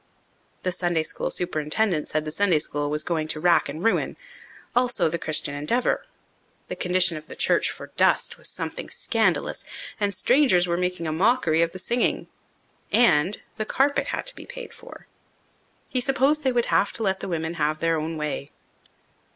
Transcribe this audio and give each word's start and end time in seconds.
The 0.63 0.71
Sunday 0.71 1.03
School 1.03 1.29
superintendent 1.29 2.07
said 2.07 2.25
the 2.25 2.31
Sunday 2.31 2.57
School 2.57 2.89
was 2.89 3.03
going 3.03 3.27
to 3.27 3.39
wrack 3.39 3.69
and 3.69 3.83
ruin, 3.83 4.17
also 4.75 5.07
the 5.07 5.19
Christian 5.19 5.53
Endeavour. 5.53 6.07
The 6.69 6.75
condition 6.75 7.17
of 7.17 7.27
the 7.27 7.35
church 7.35 7.69
for 7.69 7.91
dust 7.97 8.35
was 8.35 8.49
something 8.49 8.89
scandalous, 8.89 9.63
and 9.99 10.11
strangers 10.11 10.65
were 10.65 10.75
making 10.75 11.05
a 11.05 11.11
mockery 11.13 11.61
of 11.61 11.71
the 11.71 11.77
singing. 11.77 12.25
And 12.91 13.43
the 13.57 13.65
carpet 13.65 14.07
had 14.07 14.25
to 14.25 14.35
be 14.35 14.47
paid 14.47 14.73
for. 14.73 15.05
He 15.87 16.01
supposed 16.01 16.41
they 16.43 16.51
would 16.51 16.65
have 16.73 16.91
to 16.93 17.03
let 17.03 17.19
the 17.19 17.27
women 17.27 17.53
have 17.61 17.79
their 17.79 17.99
own 17.99 18.17
way. 18.17 18.49